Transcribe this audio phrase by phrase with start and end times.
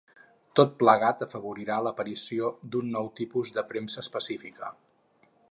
[0.59, 4.73] Tot plegat afavorirà l'aparició d'un nou tipus de premsa específica.